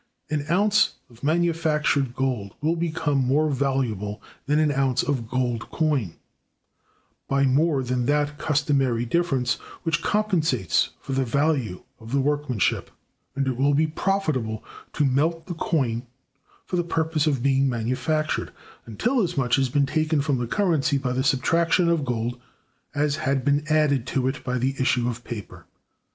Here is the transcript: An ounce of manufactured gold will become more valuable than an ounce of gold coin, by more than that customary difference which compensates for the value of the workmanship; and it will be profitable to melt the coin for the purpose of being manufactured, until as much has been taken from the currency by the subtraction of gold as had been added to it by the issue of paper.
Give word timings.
An 0.31 0.47
ounce 0.49 0.95
of 1.11 1.23
manufactured 1.23 2.15
gold 2.15 2.55
will 2.59 2.75
become 2.75 3.19
more 3.23 3.51
valuable 3.51 4.19
than 4.47 4.57
an 4.57 4.71
ounce 4.71 5.03
of 5.03 5.29
gold 5.29 5.69
coin, 5.69 6.15
by 7.27 7.45
more 7.45 7.83
than 7.83 8.07
that 8.07 8.39
customary 8.39 9.05
difference 9.05 9.57
which 9.83 10.01
compensates 10.01 10.89
for 10.99 11.11
the 11.13 11.23
value 11.23 11.83
of 11.99 12.13
the 12.13 12.19
workmanship; 12.19 12.89
and 13.35 13.45
it 13.45 13.57
will 13.57 13.75
be 13.75 13.85
profitable 13.85 14.63
to 14.93 15.05
melt 15.05 15.45
the 15.45 15.53
coin 15.53 16.07
for 16.65 16.77
the 16.77 16.83
purpose 16.83 17.27
of 17.27 17.43
being 17.43 17.69
manufactured, 17.69 18.51
until 18.87 19.21
as 19.21 19.37
much 19.37 19.55
has 19.57 19.69
been 19.69 19.85
taken 19.85 20.19
from 20.19 20.39
the 20.39 20.47
currency 20.47 20.97
by 20.97 21.11
the 21.11 21.23
subtraction 21.23 21.89
of 21.89 22.03
gold 22.05 22.41
as 22.95 23.17
had 23.17 23.45
been 23.45 23.63
added 23.69 24.07
to 24.07 24.27
it 24.27 24.43
by 24.43 24.57
the 24.57 24.73
issue 24.79 25.07
of 25.07 25.23
paper. 25.23 25.67